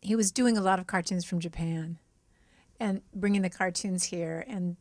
he 0.02 0.16
was 0.16 0.31
doing 0.31 0.58
a 0.58 0.61
lot 0.61 0.80
of 0.80 0.88
cartoons 0.88 1.25
from 1.25 1.39
Japan 1.39 1.97
and 2.80 3.02
bringing 3.14 3.41
the 3.41 3.49
cartoons 3.49 4.05
here 4.05 4.45
and 4.47 4.77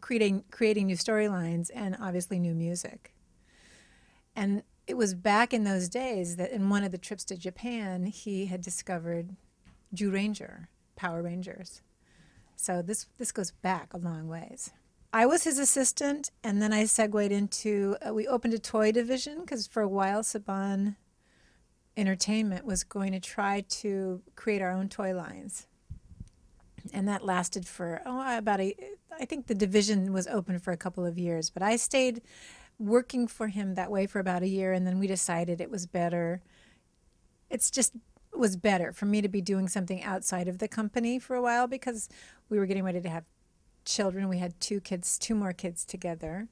creating, 0.00 0.44
creating 0.50 0.86
new 0.86 0.96
storylines 0.96 1.70
and 1.74 1.96
obviously 2.00 2.38
new 2.38 2.54
music. 2.54 3.12
And 4.34 4.62
it 4.86 4.96
was 4.96 5.14
back 5.14 5.52
in 5.52 5.64
those 5.64 5.88
days 5.88 6.36
that 6.36 6.50
in 6.50 6.68
one 6.68 6.84
of 6.84 6.92
the 6.92 6.98
trips 6.98 7.24
to 7.24 7.36
Japan, 7.36 8.06
he 8.06 8.46
had 8.46 8.62
discovered 8.62 9.36
Zyuranger, 9.94 10.68
Power 10.96 11.22
Rangers. 11.22 11.82
So 12.56 12.82
this 12.82 13.06
this 13.18 13.32
goes 13.32 13.50
back 13.50 13.92
a 13.92 13.98
long 13.98 14.28
ways. 14.28 14.70
I 15.12 15.26
was 15.26 15.44
his 15.44 15.58
assistant, 15.58 16.30
and 16.42 16.62
then 16.62 16.72
I 16.72 16.84
segued 16.84 17.32
into 17.32 17.96
uh, 18.06 18.14
we 18.14 18.26
opened 18.26 18.54
a 18.54 18.58
toy 18.58 18.92
division 18.92 19.40
because 19.40 19.66
for 19.66 19.82
a 19.82 19.88
while 19.88 20.22
Saban 20.22 20.96
Entertainment 21.96 22.64
was 22.64 22.84
going 22.84 23.12
to 23.12 23.20
try 23.20 23.64
to 23.68 24.22
create 24.34 24.62
our 24.62 24.70
own 24.70 24.88
toy 24.88 25.14
lines, 25.14 25.66
and 26.92 27.06
that 27.08 27.24
lasted 27.24 27.66
for 27.66 28.00
oh 28.06 28.38
about 28.38 28.60
a 28.60 28.74
I 29.20 29.26
think 29.26 29.46
the 29.46 29.54
division 29.54 30.12
was 30.12 30.26
open 30.26 30.58
for 30.58 30.72
a 30.72 30.76
couple 30.76 31.04
of 31.04 31.18
years, 31.18 31.50
but 31.50 31.62
I 31.62 31.76
stayed 31.76 32.22
working 32.78 33.26
for 33.26 33.48
him 33.48 33.74
that 33.74 33.90
way 33.90 34.06
for 34.06 34.18
about 34.18 34.42
a 34.42 34.48
year, 34.48 34.72
and 34.72 34.86
then 34.86 34.98
we 34.98 35.06
decided 35.06 35.60
it 35.60 35.70
was 35.70 35.86
better. 35.86 36.42
It's 37.50 37.70
just 37.70 37.92
was 38.42 38.56
better 38.56 38.92
for 38.92 39.06
me 39.06 39.22
to 39.22 39.28
be 39.28 39.40
doing 39.40 39.68
something 39.68 40.02
outside 40.02 40.48
of 40.48 40.58
the 40.58 40.66
company 40.66 41.16
for 41.20 41.36
a 41.36 41.40
while 41.40 41.68
because 41.68 42.08
we 42.48 42.58
were 42.58 42.66
getting 42.66 42.82
ready 42.82 43.00
to 43.00 43.08
have 43.08 43.24
children. 43.84 44.28
We 44.28 44.38
had 44.38 44.58
two 44.60 44.80
kids, 44.80 45.16
two 45.16 45.36
more 45.36 45.52
kids 45.52 45.84
together, 45.84 46.48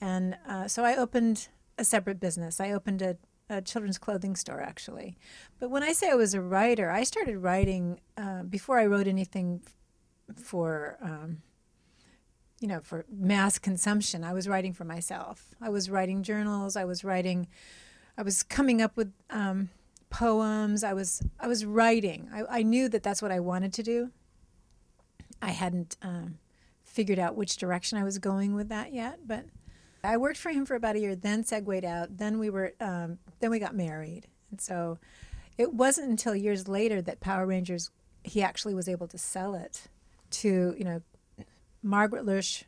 and 0.00 0.36
uh, 0.48 0.68
so 0.68 0.84
I 0.84 0.94
opened 0.96 1.48
a 1.76 1.84
separate 1.84 2.20
business. 2.20 2.60
I 2.60 2.70
opened 2.70 3.02
a, 3.02 3.16
a, 3.50 3.60
children's 3.60 3.98
clothing 3.98 4.36
store 4.36 4.60
actually. 4.60 5.16
But 5.58 5.68
when 5.68 5.82
I 5.82 5.92
say 5.92 6.10
I 6.10 6.14
was 6.14 6.32
a 6.32 6.40
writer, 6.40 6.92
I 6.92 7.02
started 7.02 7.38
writing 7.38 7.98
uh, 8.16 8.44
before 8.44 8.78
I 8.78 8.86
wrote 8.86 9.08
anything 9.08 9.62
for. 10.36 10.96
Um, 11.02 11.42
you 12.60 12.68
know, 12.68 12.78
for 12.80 13.04
mass 13.10 13.58
consumption. 13.58 14.22
I 14.22 14.32
was 14.32 14.46
writing 14.46 14.72
for 14.72 14.84
myself. 14.84 15.52
I 15.60 15.68
was 15.68 15.90
writing 15.90 16.22
journals. 16.22 16.76
I 16.76 16.84
was 16.84 17.02
writing. 17.02 17.48
I 18.16 18.22
was 18.22 18.44
coming 18.44 18.80
up 18.80 18.96
with 18.96 19.12
um, 19.30 19.70
poems. 20.12 20.84
I 20.84 20.92
was 20.92 21.22
I 21.40 21.48
was 21.48 21.64
writing. 21.64 22.28
I, 22.32 22.58
I 22.58 22.62
knew 22.62 22.88
that 22.90 23.02
that's 23.02 23.22
what 23.22 23.32
I 23.32 23.40
wanted 23.40 23.72
to 23.74 23.82
do. 23.82 24.10
I 25.40 25.50
hadn't 25.50 25.96
um, 26.02 26.38
figured 26.84 27.18
out 27.18 27.34
which 27.34 27.56
direction 27.56 27.98
I 27.98 28.04
was 28.04 28.18
going 28.18 28.54
with 28.54 28.68
that 28.68 28.92
yet, 28.92 29.20
but 29.26 29.46
I 30.04 30.18
worked 30.18 30.38
for 30.38 30.50
him 30.50 30.66
for 30.66 30.74
about 30.74 30.96
a 30.96 31.00
year. 31.00 31.16
Then 31.16 31.42
segued 31.42 31.84
out. 31.84 32.18
Then 32.18 32.38
we 32.38 32.50
were 32.50 32.74
um, 32.80 33.18
then 33.40 33.50
we 33.50 33.58
got 33.58 33.74
married, 33.74 34.28
and 34.50 34.60
so 34.60 34.98
it 35.58 35.72
wasn't 35.72 36.10
until 36.10 36.36
years 36.36 36.68
later 36.68 37.02
that 37.02 37.20
Power 37.20 37.46
Rangers 37.46 37.90
he 38.22 38.42
actually 38.42 38.74
was 38.74 38.88
able 38.88 39.08
to 39.08 39.18
sell 39.18 39.54
it 39.54 39.88
to 40.30 40.74
you 40.78 40.84
know 40.84 41.02
Margaret 41.82 42.24
Loesch 42.24 42.64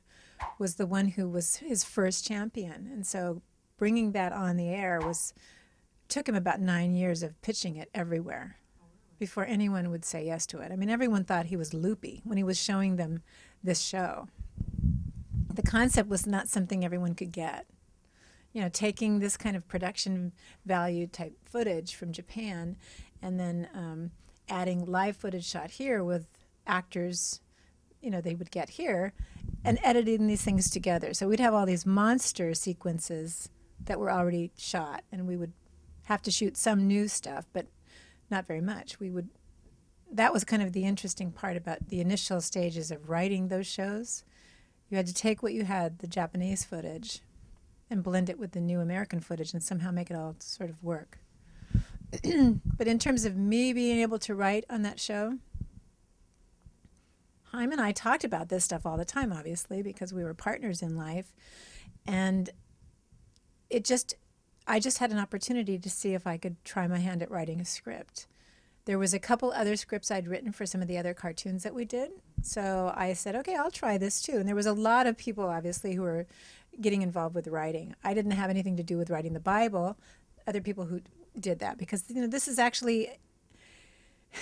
was 0.58 0.74
the 0.74 0.86
one 0.86 1.08
who 1.08 1.28
was 1.28 1.56
his 1.56 1.84
first 1.84 2.26
champion, 2.26 2.88
and 2.90 3.06
so 3.06 3.42
bringing 3.76 4.12
that 4.12 4.32
on 4.32 4.56
the 4.56 4.68
air 4.68 4.98
was 5.00 5.34
took 6.08 6.28
him 6.28 6.34
about 6.34 6.60
nine 6.60 6.94
years 6.94 7.22
of 7.22 7.40
pitching 7.42 7.76
it 7.76 7.90
everywhere 7.94 8.56
before 9.18 9.44
anyone 9.44 9.90
would 9.90 10.04
say 10.04 10.26
yes 10.26 10.46
to 10.46 10.58
it. 10.58 10.72
I 10.72 10.76
mean, 10.76 10.90
everyone 10.90 11.24
thought 11.24 11.46
he 11.46 11.56
was 11.56 11.72
loopy 11.72 12.20
when 12.24 12.36
he 12.36 12.44
was 12.44 12.60
showing 12.60 12.96
them 12.96 13.22
this 13.62 13.80
show. 13.80 14.28
The 15.52 15.62
concept 15.62 16.08
was 16.08 16.26
not 16.26 16.48
something 16.48 16.84
everyone 16.84 17.14
could 17.14 17.32
get. 17.32 17.66
You 18.52 18.62
know, 18.62 18.68
taking 18.68 19.18
this 19.18 19.36
kind 19.36 19.56
of 19.56 19.66
production 19.66 20.32
value 20.64 21.06
type 21.06 21.34
footage 21.44 21.94
from 21.94 22.12
Japan 22.12 22.76
and 23.22 23.40
then 23.40 23.68
um, 23.74 24.10
adding 24.48 24.84
live 24.84 25.16
footage 25.16 25.46
shot 25.46 25.72
here 25.72 26.04
with 26.04 26.26
actors 26.66 27.40
you 28.00 28.10
know 28.10 28.20
they 28.20 28.34
would 28.34 28.50
get 28.50 28.70
here 28.70 29.12
and 29.64 29.78
editing 29.82 30.26
these 30.26 30.42
things 30.42 30.70
together 30.70 31.14
so 31.14 31.26
we'd 31.26 31.40
have 31.40 31.54
all 31.54 31.66
these 31.66 31.86
monster 31.86 32.54
sequences 32.54 33.48
that 33.84 33.98
were 33.98 34.10
already 34.10 34.52
shot 34.56 35.02
and 35.10 35.26
we 35.26 35.36
would 35.36 35.52
have 36.04 36.22
to 36.22 36.30
shoot 36.30 36.56
some 36.56 36.86
new 36.86 37.08
stuff 37.08 37.46
but 37.52 37.66
not 38.30 38.46
very 38.46 38.60
much. 38.60 39.00
We 39.00 39.10
would 39.10 39.28
that 40.12 40.32
was 40.32 40.44
kind 40.44 40.62
of 40.62 40.72
the 40.72 40.84
interesting 40.84 41.32
part 41.32 41.56
about 41.56 41.88
the 41.88 42.00
initial 42.00 42.40
stages 42.40 42.90
of 42.90 43.08
writing 43.08 43.48
those 43.48 43.66
shows. 43.66 44.22
You 44.88 44.96
had 44.96 45.06
to 45.08 45.14
take 45.14 45.42
what 45.42 45.54
you 45.54 45.64
had 45.64 45.98
the 45.98 46.06
japanese 46.06 46.64
footage 46.64 47.20
and 47.90 48.02
blend 48.02 48.30
it 48.30 48.38
with 48.38 48.52
the 48.52 48.60
new 48.60 48.80
american 48.80 49.20
footage 49.20 49.52
and 49.52 49.62
somehow 49.62 49.90
make 49.90 50.10
it 50.10 50.16
all 50.16 50.36
sort 50.38 50.70
of 50.70 50.82
work. 50.82 51.18
But 52.76 52.88
in 52.88 52.98
terms 52.98 53.24
of 53.24 53.36
me 53.36 53.72
being 53.72 54.00
able 54.00 54.18
to 54.20 54.34
write 54.34 54.64
on 54.68 54.82
that 54.82 55.00
show 55.00 55.38
Haim 57.54 57.70
and 57.70 57.80
I 57.80 57.92
talked 57.92 58.24
about 58.24 58.48
this 58.48 58.64
stuff 58.64 58.84
all 58.84 58.96
the 58.96 59.04
time, 59.04 59.32
obviously, 59.32 59.80
because 59.80 60.12
we 60.12 60.24
were 60.24 60.34
partners 60.34 60.82
in 60.82 60.96
life. 60.96 61.32
And 62.04 62.50
it 63.70 63.84
just, 63.84 64.14
I 64.66 64.80
just 64.80 64.98
had 64.98 65.10
an 65.10 65.18
opportunity 65.18 65.78
to 65.78 65.90
see 65.90 66.14
if 66.14 66.26
I 66.26 66.36
could 66.36 66.56
try 66.64 66.86
my 66.86 66.98
hand 66.98 67.22
at 67.22 67.30
writing 67.30 67.60
a 67.60 67.64
script. 67.64 68.26
There 68.86 68.98
was 68.98 69.14
a 69.14 69.18
couple 69.18 69.52
other 69.52 69.76
scripts 69.76 70.10
I'd 70.10 70.28
written 70.28 70.52
for 70.52 70.66
some 70.66 70.82
of 70.82 70.88
the 70.88 70.98
other 70.98 71.14
cartoons 71.14 71.62
that 71.62 71.74
we 71.74 71.84
did. 71.84 72.10
So 72.42 72.92
I 72.94 73.14
said, 73.14 73.34
okay, 73.36 73.56
I'll 73.56 73.70
try 73.70 73.96
this 73.96 74.20
too. 74.20 74.36
And 74.36 74.46
there 74.46 74.54
was 74.54 74.66
a 74.66 74.72
lot 74.72 75.06
of 75.06 75.16
people, 75.16 75.44
obviously, 75.48 75.94
who 75.94 76.02
were 76.02 76.26
getting 76.80 77.02
involved 77.02 77.34
with 77.34 77.48
writing. 77.48 77.94
I 78.04 78.12
didn't 78.14 78.32
have 78.32 78.50
anything 78.50 78.76
to 78.76 78.82
do 78.82 78.98
with 78.98 79.10
writing 79.10 79.32
the 79.32 79.40
Bible. 79.40 79.96
Other 80.46 80.60
people 80.60 80.84
who 80.84 81.00
did 81.38 81.58
that 81.58 81.78
because 81.78 82.04
you 82.08 82.20
know 82.20 82.28
this 82.28 82.46
is 82.46 82.58
actually 82.58 83.10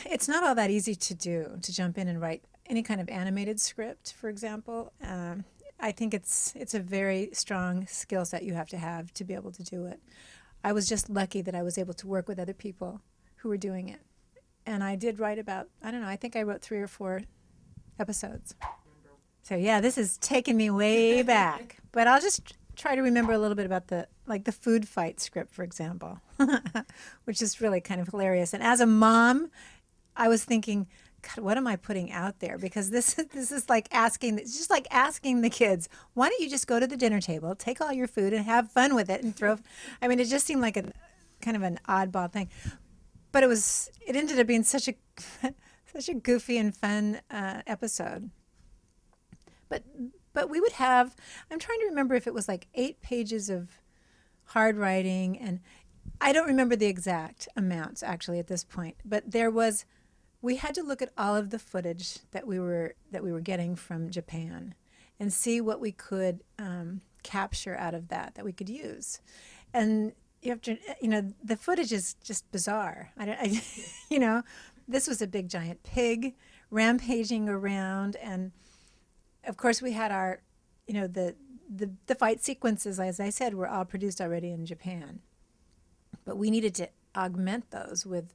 it's 0.05 0.29
not 0.29 0.45
all 0.45 0.55
that 0.55 0.71
easy 0.71 0.95
to 0.95 1.15
do 1.15 1.59
to 1.63 1.73
jump 1.73 1.99
in 1.99 2.09
and 2.09 2.21
write 2.21 2.43
any 2.67 2.83
kind 2.83 3.01
of 3.01 3.09
animated 3.09 3.61
script, 3.61 4.13
for 4.13 4.29
example, 4.29 4.93
um, 5.03 5.45
I 5.83 5.91
think 5.91 6.15
it's 6.15 6.55
it's 6.55 6.75
a 6.75 6.81
very 6.81 7.31
strong 7.33 7.87
skill 7.89 8.25
set 8.25 8.45
you 8.45 8.55
have 8.55 8.69
to 8.69 8.79
have 8.79 9.13
to 9.15 9.25
be 9.25 9.35
able 9.35 9.51
to 9.51 9.65
do 9.65 9.85
it. 9.87 10.01
I 10.63 10.73
was 10.73 10.89
just 10.89 11.11
lucky 11.11 11.43
that 11.43 11.57
I 11.57 11.63
was 11.63 11.77
able 11.77 11.93
to 11.95 12.07
work 12.07 12.29
with 12.29 12.39
other 12.39 12.55
people 12.55 13.01
who 13.39 13.49
were 13.49 13.57
doing 13.57 13.89
it, 13.89 14.01
and 14.65 14.85
I 14.85 14.95
did 14.95 15.19
write 15.19 15.41
about 15.41 15.69
I 15.83 15.91
don't 15.91 16.01
know 16.01 16.09
I 16.09 16.17
think 16.17 16.37
I 16.37 16.43
wrote 16.43 16.63
three 16.63 16.79
or 16.79 16.87
four 16.87 17.23
episodes. 17.99 18.55
So 19.43 19.57
yeah, 19.57 19.81
this 19.81 19.99
is 19.99 20.19
taking 20.19 20.57
me 20.57 20.71
way 20.71 21.23
back, 21.37 21.79
but 21.91 22.07
I'll 22.07 22.21
just 22.21 22.55
try 22.77 22.95
to 22.95 23.03
remember 23.03 23.33
a 23.33 23.39
little 23.39 23.57
bit 23.57 23.67
about 23.67 23.89
the 23.89 24.07
like 24.27 24.45
the 24.45 24.53
food 24.53 24.89
fight 24.89 25.19
script, 25.21 25.53
for 25.53 25.65
example, 25.65 26.21
which 27.25 27.43
is 27.43 27.61
really 27.61 27.81
kind 27.81 28.01
of 28.01 28.07
hilarious. 28.09 28.55
And 28.55 28.63
as 28.63 28.81
a 28.81 28.87
mom, 28.87 29.51
I 30.17 30.29
was 30.29 30.45
thinking 30.45 30.87
God, 31.23 31.45
what 31.45 31.57
am 31.57 31.67
I 31.67 31.77
putting 31.77 32.11
out 32.11 32.41
there? 32.41 32.59
Because 32.59 32.91
this 32.91 33.19
is 33.19 33.27
this 33.33 33.53
is 33.53 33.69
like 33.69 33.89
asking, 33.93 34.39
it's 34.39 34.57
just 34.57 34.71
like 34.71 34.87
asking 34.91 35.41
the 35.41 35.51
kids, 35.51 35.89
why 36.15 36.29
don't 36.29 36.41
you 36.41 36.51
just 36.51 36.67
go 36.67 36.81
to 36.81 36.87
the 36.87 36.97
dinner 36.97 37.21
table, 37.21 37.55
take 37.55 37.81
all 37.81 37.93
your 37.93 38.09
food, 38.09 38.33
and 38.33 38.45
have 38.45 38.71
fun 38.71 38.95
with 38.95 39.09
it, 39.09 39.23
and 39.23 39.35
throw. 39.35 39.59
I 40.01 40.09
mean, 40.09 40.21
it 40.21 40.27
just 40.27 40.47
seemed 40.47 40.61
like 40.61 40.77
a 40.77 40.93
kind 41.41 41.57
of 41.57 41.63
an 41.63 41.79
oddball 41.89 42.31
thing, 42.31 42.49
but 43.31 43.43
it 43.43 43.47
was. 43.47 43.91
It 44.07 44.17
ended 44.17 44.39
up 44.39 44.47
being 44.47 44.65
such 44.65 44.89
a 44.89 44.95
such 45.93 46.09
a 46.09 46.15
goofy 46.15 46.59
and 46.59 46.75
fun 46.75 47.21
uh, 47.31 47.63
episode. 47.67 48.31
But 49.69 49.85
but 50.33 50.51
we 50.51 50.61
would 50.61 50.73
have. 50.73 51.15
I'm 51.51 51.59
trying 51.59 51.81
to 51.81 51.87
remember 51.87 52.15
if 52.15 52.27
it 52.27 52.35
was 52.35 52.49
like 52.49 52.67
eight 52.75 53.01
pages 53.01 53.49
of 53.49 53.81
hard 54.47 54.77
writing, 54.77 55.39
and 55.39 55.61
I 56.21 56.33
don't 56.33 56.47
remember 56.49 56.75
the 56.75 56.87
exact 56.87 57.49
amounts 57.57 58.03
actually 58.03 58.39
at 58.39 58.49
this 58.49 58.65
point. 58.65 58.97
But 59.05 59.31
there 59.31 59.51
was. 59.51 59.85
We 60.43 60.57
had 60.57 60.75
to 60.75 60.83
look 60.83 61.01
at 61.01 61.13
all 61.17 61.35
of 61.35 61.51
the 61.51 61.59
footage 61.59 62.19
that 62.33 62.47
we 62.47 62.59
were 62.59 62.95
that 63.11 63.23
we 63.23 63.33
were 63.33 63.41
getting 63.41 63.77
from 63.77 64.11
Japan, 64.11 64.75
and 65.19 65.33
see 65.33 65.61
what 65.61 65.81
we 65.81 65.93
could 65.93 66.43
um, 66.59 67.01
capture 67.23 67.77
out 67.77 67.95
of 67.95 68.09
that 68.09 68.35
that 68.35 68.45
we 68.45 68.53
could 68.53 68.69
use, 68.69 69.21
and 69.73 70.13
you 70.43 70.51
have 70.51 70.61
to 70.63 70.77
you 71.01 71.09
know 71.09 71.33
the 71.43 71.57
footage 71.57 71.93
is 71.93 72.15
just 72.25 72.51
bizarre. 72.53 73.13
I 73.17 73.25
don't 73.25 73.39
I, 73.41 73.63
you 74.11 74.19
know 74.19 74.43
this 74.89 75.07
was 75.07 75.23
a 75.23 75.27
big 75.27 75.49
giant 75.49 75.83
pig 75.83 76.35
rampaging 76.71 77.49
around. 77.49 78.17
And 78.17 78.53
of 79.45 79.57
course 79.57 79.81
we 79.81 79.93
had 79.93 80.13
our 80.13 80.43
you 80.87 80.95
know 80.95 81.07
the 81.07 81.37
the, 81.75 81.91
the 82.07 82.15
fight 82.15 82.43
sequences 82.43 83.01
as 83.01 83.19
i 83.19 83.31
said 83.31 83.55
were 83.55 83.67
all 83.67 83.85
produced 83.85 84.21
already 84.21 84.51
in 84.51 84.67
japan. 84.67 85.21
But 86.25 86.37
we 86.37 86.51
needed 86.51 86.75
to 86.77 86.89
augment 87.17 87.71
those 87.71 88.05
with 88.05 88.35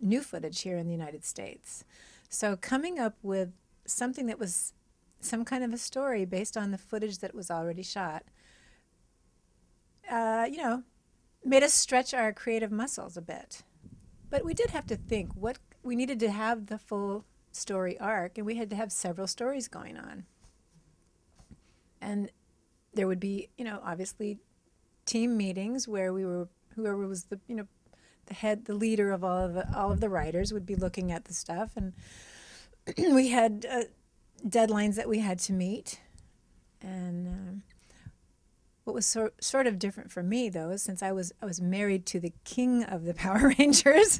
new 0.00 0.22
footage 0.22 0.60
here 0.62 0.76
in 0.76 0.86
the 0.86 0.92
united 0.92 1.24
states 1.24 1.84
so 2.28 2.56
coming 2.56 2.98
up 2.98 3.16
with 3.22 3.52
something 3.86 4.26
that 4.26 4.38
was 4.38 4.72
some 5.20 5.44
kind 5.44 5.64
of 5.64 5.72
a 5.72 5.78
story 5.78 6.24
based 6.24 6.56
on 6.56 6.70
the 6.70 6.78
footage 6.78 7.18
that 7.18 7.34
was 7.34 7.50
already 7.50 7.82
shot 7.82 8.24
uh, 10.10 10.46
you 10.50 10.58
know 10.58 10.82
made 11.44 11.62
us 11.62 11.74
stretch 11.74 12.14
our 12.14 12.32
creative 12.32 12.70
muscles 12.70 13.16
a 13.16 13.22
bit 13.22 13.62
but 14.30 14.44
we 14.44 14.54
did 14.54 14.70
have 14.70 14.86
to 14.86 14.96
think 14.96 15.32
what 15.34 15.58
we 15.82 15.96
needed 15.96 16.20
to 16.20 16.30
have 16.30 16.66
the 16.66 16.78
full 16.78 17.24
story 17.52 17.98
arc, 17.98 18.38
and 18.38 18.46
we 18.46 18.56
had 18.56 18.70
to 18.70 18.76
have 18.76 18.92
several 18.92 19.26
stories 19.26 19.68
going 19.68 19.96
on. 19.96 20.24
And 22.00 22.30
there 22.94 23.06
would 23.06 23.20
be, 23.20 23.48
you 23.56 23.64
know, 23.64 23.80
obviously 23.84 24.38
team 25.04 25.36
meetings 25.36 25.88
where 25.88 26.12
we 26.12 26.24
were 26.24 26.48
whoever 26.74 27.06
was 27.06 27.24
the, 27.24 27.40
you 27.48 27.56
know, 27.56 27.66
the 28.28 28.34
head, 28.34 28.64
the 28.64 28.74
leader 28.74 29.10
of 29.10 29.24
all 29.24 29.44
of 29.44 29.54
the, 29.54 29.76
all 29.76 29.90
of 29.90 30.00
the 30.00 30.08
writers 30.08 30.52
would 30.52 30.64
be 30.64 30.76
looking 30.76 31.12
at 31.12 31.24
the 31.26 31.34
stuff, 31.34 31.72
and 31.76 31.92
we 33.14 33.28
had 33.28 33.66
uh, 33.68 33.82
deadlines 34.46 34.94
that 34.96 35.08
we 35.08 35.18
had 35.18 35.38
to 35.40 35.52
meet, 35.52 36.00
and. 36.80 37.28
Uh, 37.28 37.74
what 38.84 38.94
was 38.94 39.04
so, 39.04 39.28
sort 39.38 39.66
of 39.66 39.78
different 39.78 40.10
for 40.10 40.22
me, 40.22 40.48
though, 40.48 40.70
is 40.70 40.80
since 40.80 41.02
I 41.02 41.12
was 41.12 41.30
I 41.42 41.44
was 41.44 41.60
married 41.60 42.06
to 42.06 42.18
the 42.18 42.32
king 42.44 42.84
of 42.84 43.04
the 43.04 43.12
Power 43.22 43.52
Rangers, 43.58 44.18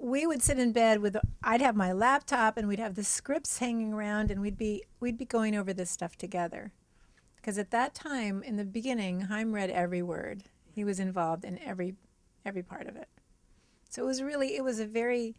we 0.00 0.26
would 0.26 0.42
sit 0.42 0.58
in 0.58 0.72
bed 0.72 1.00
with 1.00 1.16
I'd 1.44 1.60
have 1.60 1.76
my 1.76 1.92
laptop 1.92 2.56
and 2.56 2.66
we'd 2.66 2.80
have 2.80 2.96
the 2.96 3.04
scripts 3.04 3.58
hanging 3.58 3.92
around 3.92 4.32
and 4.32 4.40
we'd 4.40 4.58
be 4.58 4.82
we'd 4.98 5.16
be 5.16 5.24
going 5.24 5.56
over 5.56 5.72
this 5.72 5.90
stuff 5.90 6.16
together. 6.16 6.72
Because 7.36 7.56
at 7.56 7.70
that 7.70 7.94
time 7.94 8.42
in 8.42 8.56
the 8.56 8.64
beginning, 8.64 9.22
Haim 9.22 9.52
read 9.52 9.70
every 9.70 10.02
word. 10.02 10.42
He 10.74 10.84
was 10.84 10.98
involved 10.98 11.44
in 11.44 11.58
every 11.60 11.94
every 12.48 12.62
part 12.62 12.88
of 12.88 12.96
it. 12.96 13.08
So 13.88 14.02
it 14.02 14.06
was 14.06 14.22
really 14.22 14.56
it 14.56 14.64
was 14.64 14.80
a 14.80 14.86
very 14.86 15.36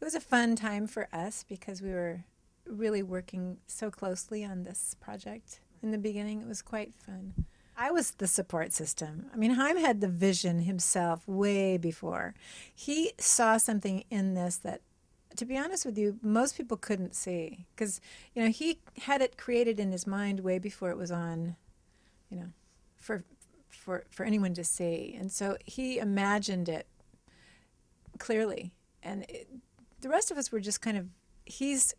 it 0.00 0.04
was 0.04 0.14
a 0.14 0.20
fun 0.20 0.54
time 0.56 0.86
for 0.86 1.08
us 1.12 1.44
because 1.48 1.82
we 1.82 1.90
were 1.90 2.24
really 2.66 3.02
working 3.02 3.58
so 3.66 3.90
closely 3.90 4.44
on 4.44 4.62
this 4.62 4.94
project. 5.00 5.60
In 5.82 5.90
the 5.90 5.98
beginning, 5.98 6.40
it 6.40 6.48
was 6.48 6.62
quite 6.62 6.94
fun. 6.94 7.46
I 7.76 7.90
was 7.90 8.12
the 8.12 8.26
support 8.26 8.74
system. 8.74 9.30
I 9.32 9.36
mean, 9.38 9.52
Haim 9.52 9.78
had 9.78 10.02
the 10.02 10.08
vision 10.08 10.60
himself 10.60 11.26
way 11.26 11.78
before. 11.78 12.34
He 12.74 13.12
saw 13.18 13.56
something 13.56 14.04
in 14.10 14.34
this 14.34 14.56
that, 14.58 14.82
to 15.36 15.46
be 15.46 15.56
honest 15.56 15.86
with 15.86 15.96
you, 15.96 16.18
most 16.22 16.58
people 16.58 16.76
couldn't 16.76 17.14
see. 17.14 17.64
Because, 17.74 18.00
you 18.34 18.42
know, 18.42 18.50
he 18.50 18.80
had 19.02 19.22
it 19.22 19.38
created 19.38 19.80
in 19.80 19.92
his 19.92 20.06
mind 20.06 20.40
way 20.40 20.58
before 20.58 20.90
it 20.90 20.98
was 20.98 21.10
on, 21.10 21.56
you 22.28 22.36
know, 22.36 22.48
for, 22.98 23.24
for, 23.70 24.04
for 24.10 24.24
anyone 24.24 24.54
to 24.54 24.64
see. 24.64 25.16
And 25.18 25.30
so 25.30 25.56
he 25.64 25.98
imagined 25.98 26.68
it 26.68 26.86
clearly. 28.18 28.72
And 29.02 29.24
it, 29.28 29.48
the 30.00 30.08
rest 30.08 30.30
of 30.30 30.38
us 30.38 30.52
were 30.52 30.60
just 30.60 30.80
kind 30.80 30.96
of, 30.96 31.06
he's 31.44 31.94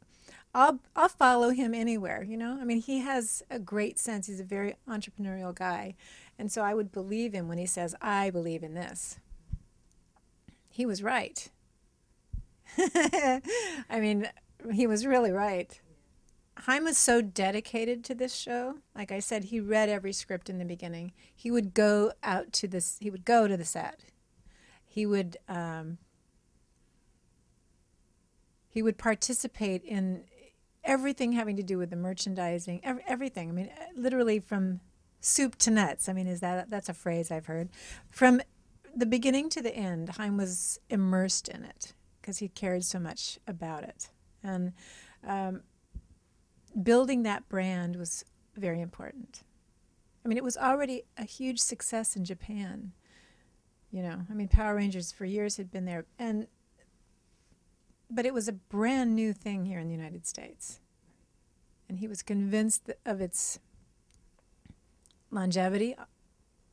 I'll 0.54 0.80
I'll 0.96 1.10
follow 1.10 1.50
him 1.50 1.74
anywhere, 1.74 2.24
you 2.24 2.36
know? 2.36 2.58
I 2.60 2.66
mean, 2.66 2.82
he 2.82 3.00
has 3.00 3.42
a 3.50 3.60
great 3.60 3.98
sense. 3.98 4.28
He's 4.28 4.40
a 4.40 4.46
very 4.46 4.76
entrepreneurial 4.88 5.56
guy. 5.56 5.96
And 6.38 6.52
so 6.52 6.62
I 6.62 6.74
would 6.74 6.92
believe 6.92 7.34
him 7.34 7.48
when 7.48 7.58
he 7.58 7.66
says, 7.66 7.96
"I 8.02 8.30
believe 8.32 8.64
in 8.64 8.74
this." 8.74 9.20
He 10.70 10.86
was 10.86 11.04
right. 11.04 11.50
I 12.78 13.42
mean, 14.00 14.30
he 14.74 14.88
was 14.88 15.06
really 15.06 15.32
right. 15.32 15.80
Haim 16.66 16.84
was 16.84 16.98
so 16.98 17.22
dedicated 17.22 18.04
to 18.06 18.16
this 18.16 18.36
show. 18.36 18.75
Like 18.96 19.12
I 19.12 19.19
said, 19.19 19.46
he 19.46 19.60
read 19.60 19.90
every 19.90 20.13
script 20.13 20.50
in 20.50 20.60
the 20.60 20.66
beginning. 20.66 21.12
He 21.36 21.50
would 21.50 21.74
go 21.74 22.12
out 22.22 22.54
to 22.54 22.68
this. 22.68 22.98
He 23.00 23.10
would 23.10 23.25
go 23.25 23.48
to 23.48 23.58
the 23.58 23.66
set. 23.66 24.02
He 24.86 25.06
would 25.06 25.38
um, 25.48 25.98
he 28.69 28.84
would 28.84 28.98
participate 28.98 29.84
in 29.84 30.24
everything 30.84 31.31
having 31.31 31.58
to 31.58 31.63
do 31.63 31.78
with 31.78 31.90
the 31.90 31.96
merchandising, 31.96 32.81
every, 32.84 33.04
everything. 33.08 33.50
I 33.50 33.52
mean, 33.54 33.69
uh, 33.80 33.86
literally 33.96 34.40
from 34.40 34.81
soup 35.19 35.56
to 35.58 35.72
nuts. 35.72 36.08
I 36.08 36.13
mean, 36.13 36.28
is 36.28 36.42
that 36.42 36.69
that's 36.69 36.90
a 36.90 36.94
phrase 36.94 37.31
I've 37.31 37.48
heard 37.48 37.69
from 38.10 38.40
the 38.96 39.08
beginning 39.08 39.50
to 39.50 39.62
the 39.62 39.75
end. 39.75 40.10
Haim 40.10 40.38
was 40.38 40.80
immersed 40.90 41.48
in 41.48 41.63
it 41.63 41.94
because 42.22 42.38
he 42.38 42.50
cared 42.50 42.84
so 42.84 43.00
much 43.00 43.40
about 43.48 43.84
it, 43.84 44.10
and 44.44 44.74
um, 45.28 45.62
building 46.82 47.24
that 47.24 47.48
brand 47.50 47.96
was 47.96 48.26
very 48.56 48.82
important. 48.82 49.44
I 50.24 50.28
mean, 50.28 50.38
it 50.38 50.44
was 50.44 50.58
already 50.58 51.04
a 51.18 51.24
huge 51.26 51.60
success 51.60 52.16
in 52.16 52.26
Japan. 52.26 52.92
You 53.92 54.04
know, 54.04 54.22
I 54.30 54.34
mean, 54.34 54.48
Power 54.48 54.76
Rangers 54.76 55.12
for 55.12 55.26
years 55.26 55.58
had 55.58 55.72
been 55.72 55.86
there, 55.86 56.06
and 56.18 56.48
but 58.10 58.26
it 58.26 58.34
was 58.34 58.48
a 58.48 58.54
brand 58.54 59.16
new 59.16 59.34
thing 59.34 59.66
here 59.66 59.80
in 59.80 59.88
the 59.88 59.96
United 59.96 60.28
States. 60.28 60.80
And 61.88 62.00
he 62.00 62.08
was 62.08 62.22
convinced 62.22 62.92
of 63.06 63.22
its 63.22 63.60
longevity 65.30 65.96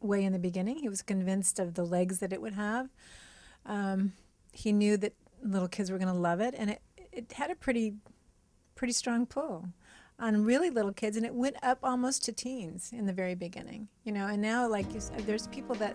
way 0.00 0.24
in 0.24 0.32
the 0.32 0.38
beginning. 0.38 0.78
He 0.78 0.88
was 0.88 1.02
convinced 1.02 1.58
of 1.58 1.74
the 1.74 1.84
legs 1.84 2.18
that 2.18 2.32
it 2.32 2.40
would 2.40 2.54
have. 2.54 2.88
Um, 3.66 4.12
he 4.52 4.72
knew 4.72 4.96
that 4.96 5.14
little 5.42 5.68
kids 5.68 5.90
were 5.90 5.98
going 5.98 6.12
to 6.12 6.18
love 6.18 6.40
it, 6.40 6.54
and 6.56 6.70
it, 6.70 6.82
it 7.12 7.32
had 7.32 7.50
a 7.50 7.54
pretty, 7.54 7.94
pretty 8.78 8.94
strong 8.94 9.26
pull 9.26 9.68
on 10.20 10.44
really 10.44 10.70
little 10.70 10.92
kids, 10.92 11.16
and 11.16 11.26
it 11.26 11.34
went 11.34 11.56
up 11.62 11.78
almost 11.82 12.24
to 12.24 12.32
teens 12.32 12.90
in 12.92 13.06
the 13.06 13.12
very 13.12 13.34
beginning. 13.34 13.88
You 14.04 14.12
know, 14.12 14.26
and 14.26 14.40
now 14.40 14.66
like 14.66 14.92
you 14.94 15.00
said, 15.00 15.26
there's 15.26 15.48
people 15.48 15.74
that 15.76 15.94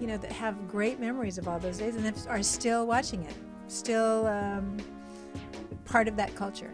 you 0.00 0.08
know, 0.08 0.16
that 0.16 0.32
have 0.32 0.68
great 0.68 0.98
memories 0.98 1.38
of 1.38 1.46
all 1.46 1.60
those 1.60 1.78
days 1.78 1.94
and 1.94 2.26
are 2.28 2.42
still 2.42 2.88
watching 2.88 3.22
it, 3.22 3.34
still 3.68 4.26
um, 4.26 4.76
part 5.84 6.08
of 6.08 6.16
that 6.16 6.34
culture. 6.34 6.72